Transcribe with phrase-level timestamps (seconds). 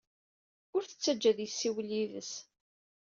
[0.75, 2.31] Ur t-ttajja ad yessiwel yid-s.